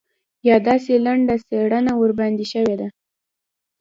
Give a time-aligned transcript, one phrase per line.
[0.47, 2.87] یا داسې لنډه څېړنه ورباندې شوې ده.